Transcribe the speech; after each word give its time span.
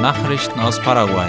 Nachrichten 0.00 0.60
aus 0.60 0.80
Paraguay. 0.80 1.28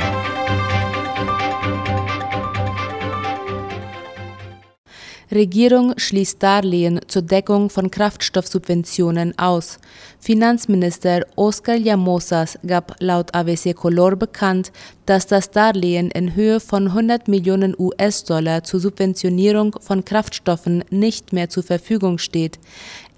Regierung 5.31 5.93
schließt 5.97 6.41
Darlehen 6.41 6.99
zur 7.07 7.23
Deckung 7.23 7.69
von 7.69 7.89
Kraftstoffsubventionen 7.89 9.37
aus. 9.37 9.79
Finanzminister 10.19 11.25
Oscar 11.35 11.77
Llamosas 11.77 12.57
gab 12.65 12.95
laut 12.99 13.33
ABC 13.33 13.73
Color 13.73 14.15
bekannt, 14.15 14.71
dass 15.05 15.27
das 15.27 15.51
Darlehen 15.51 16.09
in 16.11 16.35
Höhe 16.35 16.59
von 16.59 16.87
100 16.87 17.27
Millionen 17.27 17.75
US-Dollar 17.77 18.63
zur 18.63 18.79
Subventionierung 18.79 19.75
von 19.79 20.03
Kraftstoffen 20.03 20.83
nicht 20.89 21.31
mehr 21.31 21.49
zur 21.49 21.63
Verfügung 21.63 22.17
steht. 22.17 22.59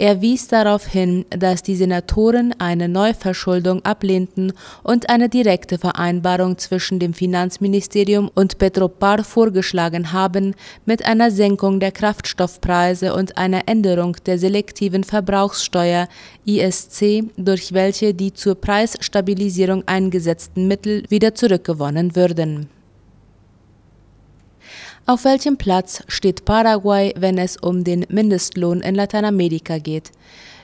Er 0.02 0.20
wies 0.20 0.48
darauf 0.48 0.88
hin, 0.88 1.26
dass 1.30 1.62
die 1.62 1.76
Senatoren 1.76 2.56
eine 2.58 2.90
Neuverschuldung 2.90 3.86
ablehnten 3.86 4.52
und 4.82 5.12
eine 5.12 5.30
direkte 5.30 5.78
Vereinbarung 5.78 6.58
zwischen 6.58 6.98
dem 6.98 7.14
Finanzministerium 7.14 8.32
und 8.34 8.58
Petropar 8.58 9.24
vorgeschlagen 9.24 10.12
haben 10.12 10.56
mit 10.88 11.06
einer 11.06 11.30
Senkung 11.30 11.80
der 11.80 11.92
Kraftstoffpreise 11.92 13.14
und 13.14 13.38
einer 13.38 13.68
Änderung 13.68 14.18
der 14.26 14.40
selektiven 14.40 15.04
Verbrauchssteuer 15.04 16.08
ISC, 16.46 17.26
durch 17.38 17.72
welche 17.72 18.16
die 18.16 18.34
zur 18.34 18.56
Preisstabilisierung 18.56 19.84
eingesetzten 19.86 20.68
Mittel 20.68 21.04
wieder 21.10 21.36
zurückgewonnen 21.36 22.16
würden. 22.16 22.81
Auf 25.12 25.26
welchem 25.26 25.58
Platz 25.58 26.04
steht 26.08 26.46
Paraguay, 26.46 27.14
wenn 27.18 27.38
es 27.38 27.58
um 27.58 27.84
den 27.84 28.06
Mindestlohn 28.08 28.80
in 28.80 28.96
Lateinamerika 28.96 29.78
geht? 29.78 30.10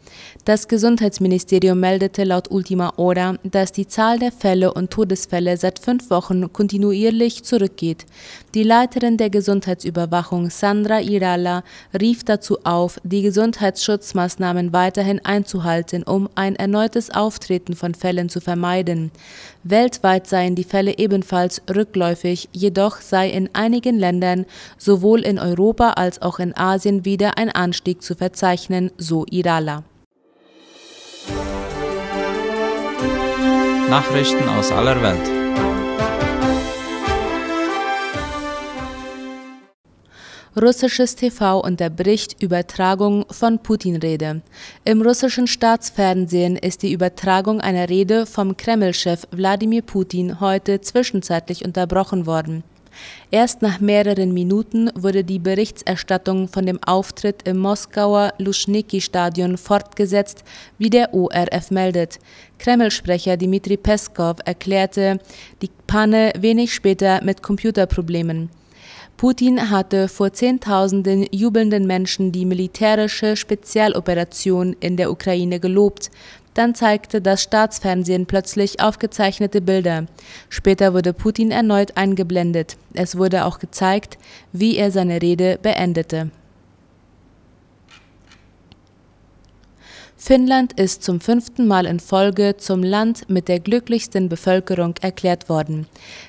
Das 0.45 0.67
Gesundheitsministerium 0.67 1.79
meldete 1.79 2.25
laut 2.25 2.51
Ultima 2.51 2.93
Hora, 2.97 3.39
dass 3.45 3.71
die 3.73 3.87
Zahl 3.87 4.19
der 4.19 4.33
Fälle 4.33 4.75
und 4.75 4.91
Todesfälle 4.91 5.57
seit 5.57 5.79
fünf 5.79 6.11
Wochen 6.11 6.53
kontinuierlich 6.53 7.45
zurückgeht. 7.45 8.05
Die 8.55 8.65
Leiterin 8.65 9.17
der 9.17 9.31
Gesundheitsüberwachung 9.31 10.51
Sandra 10.51 11.01
Irala 11.01 11.63
rief 11.99 12.25
dazu 12.25 12.59
auf, 12.65 13.01
die 13.05 13.23
Gesundheitsschutzmaßnahmen 13.23 14.73
weiterhin 14.73 15.25
einzuhalten, 15.25 16.03
um 16.03 16.29
ein 16.35 16.57
erneutes 16.57 17.11
Auftreten 17.11 17.75
von 17.75 17.95
Fällen 17.95 18.29
zu 18.29 18.41
vermeiden. 18.41 19.13
Weltweit 19.65 20.27
seien 20.27 20.57
die 20.57 20.65
Fälle 20.65 20.99
ebenfalls 20.99 21.63
rückläufig, 21.73 22.49
jedoch 22.53 23.01
sei 23.01 23.31
in 23.31 23.49
einigen 23.53 23.99
Ländern 23.99 24.45
sowohl 25.03 25.23
in 25.23 25.41
Europa 25.41 25.95
als 25.95 26.23
auch 26.23 26.39
in 26.39 26.57
Asien 26.57 27.05
wieder 27.05 27.37
ein 27.37 27.51
Anstieg 27.51 28.03
zu 28.03 28.15
verzeichnen, 28.15 28.93
so 28.99 29.27
Irala. 29.29 29.83
Nachrichten 33.91 34.49
aus 34.49 34.71
aller 34.71 35.03
Welt. 35.03 35.29
Russisches 40.55 41.17
TV 41.17 41.61
unterbricht 41.61 42.41
Übertragung 42.41 43.25
von 43.31 43.59
Putin-Rede. 43.59 44.43
Im 44.85 45.03
russischen 45.03 45.49
Staatsfernsehen 45.49 46.57
ist 46.57 46.83
die 46.83 46.93
Übertragung 46.93 47.61
einer 47.61 47.89
Rede 47.89 48.27
vom 48.27 48.57
Kreml-Chef 48.57 49.27
Wladimir 49.33 49.83
Putin 49.83 50.41
heute 50.41 50.81
zwischenzeitlich 50.81 51.65
unterbrochen 51.65 52.27
worden. 52.27 52.63
Erst 53.31 53.63
nach 53.63 53.81
mehreren 53.81 54.33
Minuten 54.33 54.91
wurde 54.95 55.25
die 55.25 55.39
Berichterstattung 55.39 56.49
von 56.49 56.67
dem 56.67 56.83
Auftritt 56.83 57.47
im 57.49 57.59
Moskauer 57.59 58.33
Luschniki-Stadion 58.39 59.57
fortgesetzt, 59.57 60.45
wie 60.79 60.91
der 60.91 61.15
ORF 61.15 61.71
meldet. 61.71 62.19
Kreml-Sprecher 62.59 63.37
Dmitri 63.37 63.77
Peskov 63.77 64.37
erklärte 64.45 65.19
die 65.63 65.71
Panne 65.87 66.33
wenig 66.39 66.75
später 66.75 67.23
mit 67.25 67.43
Computerproblemen. 67.43 68.51
Putin 69.23 69.71
hatte 69.71 70.09
vor 70.09 70.33
Zehntausenden 70.33 71.29
jubelnden 71.31 71.87
Menschen 71.87 72.33
die 72.33 72.45
militärische 72.45 73.37
Spezialoperation 73.37 74.75
in 74.81 74.97
der 74.97 75.13
Ukraine 75.13 75.61
gelobt. 75.61 76.11
Dann 76.55 76.75
zeigte 76.75 77.21
das 77.23 77.43
Staatsfernsehen 77.43 78.27
plötzlich 78.27 78.81
aufgezeichnete 78.81 79.61
Bilder. 79.61 80.07
Später 80.49 80.93
wurde 80.93 81.13
Putin 81.13 81.51
erneut 81.51 81.97
eingeblendet. 81.97 82.77
Es 82.93 83.17
wurde 83.17 83.47
auch 83.47 83.59
gezeigt, 83.59 84.19
wie 84.53 84.77
er 84.77 84.91
seine 84.91 85.23
Rede 85.23 85.59
beendete. 85.63 86.31
Finnland 90.25 90.79
ist 90.79 91.03
zum 91.03 91.21
fünften 91.21 91.67
Mal 91.67 91.85
in 91.85 91.99
Folge 91.99 92.57
zum 92.57 92.85
Land 92.85 93.29
mit 93.29 93.49
der 93.49 93.59
glücklichsten 93.59 94.29
Bevölkerung 94.29 94.95
erklärt 95.01 95.49
worden. 95.49 95.89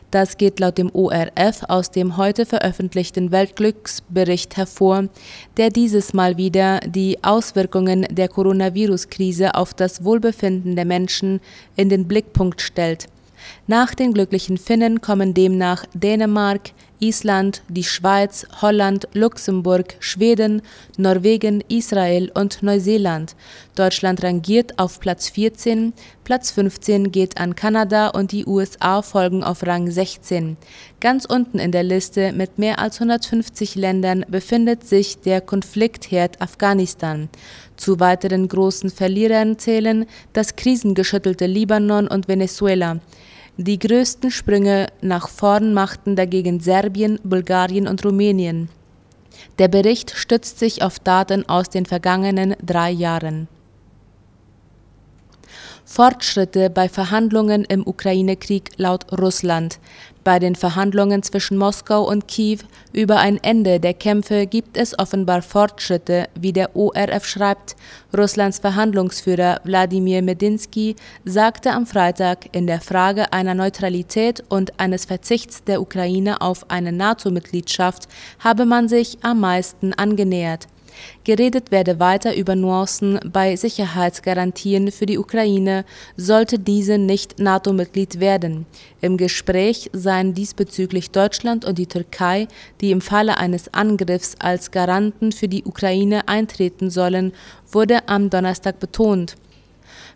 Das 0.09 0.37
geht 0.37 0.59
laut 0.59 0.79
dem 0.79 0.89
ORF 0.95 1.61
aus 1.67 1.91
dem 1.91 2.17
heute 2.17 2.47
veröffentlichten 2.47 3.31
Weltglücksbericht 3.31 4.57
hervor, 4.57 5.09
der 5.57 5.69
dieses 5.69 6.11
Mal 6.11 6.37
wieder 6.37 6.79
die 6.79 7.23
Auswirkungen 7.23 8.07
der 8.09 8.29
Coronavirus-Krise 8.29 9.53
auf 9.53 9.75
das 9.75 10.03
Wohlbefinden 10.03 10.75
der 10.75 10.85
Menschen 10.85 11.39
in 11.75 11.89
den 11.89 12.07
Blickpunkt 12.07 12.61
stellt. 12.61 13.05
Nach 13.67 13.93
den 13.93 14.13
glücklichen 14.13 14.57
Finnen 14.57 15.01
kommen 15.01 15.35
demnach 15.35 15.85
Dänemark, 15.93 16.71
Island, 16.99 17.61
die 17.67 17.83
Schweiz, 17.83 18.45
Holland, 18.61 19.07
Luxemburg, 19.13 19.95
Schweden, 19.99 20.61
Norwegen, 20.97 21.63
Israel 21.67 22.31
und 22.33 22.63
Neuseeland. 22.63 23.35
Deutschland 23.75 24.23
rangiert 24.23 24.79
auf 24.79 24.99
Platz 24.99 25.29
14, 25.29 25.93
Platz 26.23 26.51
15 26.51 27.11
geht 27.11 27.37
an 27.37 27.55
Kanada 27.55 28.07
und 28.07 28.31
die 28.31 28.45
USA 28.45 29.01
folgen 29.01 29.43
auf 29.43 29.65
Rang 29.65 29.91
16. 29.91 30.55
Ganz 31.01 31.25
unten 31.25 31.59
in 31.59 31.73
der 31.73 31.83
Liste 31.83 32.31
mit 32.31 32.57
mehr 32.57 32.79
als 32.79 32.95
150 33.01 33.75
Ländern 33.75 34.25
befindet 34.29 34.87
sich 34.87 35.19
der 35.19 35.41
Konfliktherd 35.41 36.41
Afghanistan. 36.41 37.27
Zu 37.75 37.99
weiteren 37.99 38.47
großen 38.47 38.89
Verlierern 38.89 39.59
zählen 39.59 40.05
das 40.31 40.55
krisengeschüttelte 40.55 41.45
Libanon 41.45 42.07
und 42.07 42.29
Venezuela. 42.29 42.99
Die 43.57 43.77
größten 43.77 44.31
Sprünge 44.31 44.87
nach 45.01 45.29
vorn 45.29 45.75
machten 45.75 46.15
dagegen 46.15 46.59
Serbien, 46.59 47.19
Bulgarien 47.23 47.87
und 47.87 48.03
Rumänien. 48.03 48.69
Der 49.59 49.67
Bericht 49.67 50.11
stützt 50.15 50.57
sich 50.57 50.81
auf 50.81 50.97
Daten 50.97 51.47
aus 51.47 51.69
den 51.69 51.85
vergangenen 51.85 52.55
drei 52.65 52.89
Jahren. 52.89 53.47
Fortschritte 55.85 56.71
bei 56.71 56.89
Verhandlungen 56.89 57.63
im 57.65 57.85
Ukraine-Krieg 57.85 58.71
laut 58.77 59.05
Russland. 59.11 59.79
Bei 60.23 60.39
den 60.39 60.55
Verhandlungen 60.55 61.21
zwischen 61.21 61.57
Moskau 61.57 62.07
und 62.07 62.29
Kiew 62.29 62.59
über 62.93 63.19
ein 63.19 63.43
Ende 63.43 63.81
der 63.81 63.93
Kämpfe 63.93 64.47
gibt 64.47 64.77
es 64.77 64.97
offenbar 64.97 65.41
Fortschritte, 65.41 66.29
wie 66.39 66.53
der 66.53 66.75
ORF 66.77 67.25
schreibt. 67.25 67.75
Russlands 68.17 68.59
Verhandlungsführer 68.59 69.59
Wladimir 69.65 70.21
Medinsky 70.21 70.95
sagte 71.25 71.71
am 71.71 71.85
Freitag, 71.85 72.55
in 72.55 72.67
der 72.67 72.79
Frage 72.79 73.33
einer 73.33 73.53
Neutralität 73.53 74.41
und 74.47 74.79
eines 74.79 75.03
Verzichts 75.03 75.63
der 75.65 75.81
Ukraine 75.81 76.39
auf 76.39 76.69
eine 76.69 76.93
NATO-Mitgliedschaft 76.93 78.07
habe 78.39 78.65
man 78.65 78.87
sich 78.87 79.17
am 79.23 79.41
meisten 79.41 79.93
angenähert. 79.93 80.67
Geredet 81.23 81.71
werde 81.71 81.99
weiter 81.99 82.35
über 82.35 82.55
Nuancen 82.55 83.19
bei 83.25 83.55
Sicherheitsgarantien 83.55 84.91
für 84.91 85.05
die 85.05 85.17
Ukraine, 85.17 85.85
sollte 86.17 86.59
diese 86.59 86.97
nicht 86.97 87.39
NATO-Mitglied 87.39 88.19
werden. 88.19 88.65
Im 89.01 89.17
Gespräch 89.17 89.89
seien 89.93 90.33
diesbezüglich 90.33 91.11
Deutschland 91.11 91.65
und 91.65 91.77
die 91.77 91.87
Türkei, 91.87 92.47
die 92.81 92.91
im 92.91 93.01
Falle 93.01 93.37
eines 93.37 93.73
Angriffs 93.73 94.35
als 94.39 94.71
Garanten 94.71 95.31
für 95.31 95.47
die 95.47 95.63
Ukraine 95.63 96.27
eintreten 96.27 96.89
sollen, 96.89 97.33
wurde 97.71 98.07
am 98.07 98.29
Donnerstag 98.29 98.79
betont. 98.79 99.35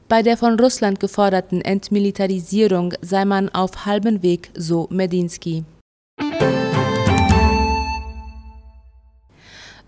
Bei 0.07 0.21
der 0.21 0.37
von 0.37 0.57
Russland 0.57 0.99
geforderten 1.01 1.61
Entmilitarisierung 1.61 2.93
sei 3.01 3.25
man 3.25 3.49
auf 3.49 3.85
halbem 3.85 4.23
Weg, 4.23 4.51
so 4.55 4.87
Medinsky. 4.89 5.65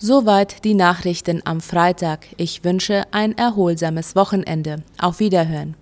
Soweit 0.01 0.63
die 0.63 0.75
Nachrichten 0.75 1.42
am 1.44 1.60
Freitag. 1.60 2.28
Ich 2.38 2.63
wünsche 2.63 3.04
ein 3.12 3.38
erholsames 3.38 4.16
Wochenende. 4.16 4.78
Auf 4.98 5.19
Wiederhören. 5.19 5.75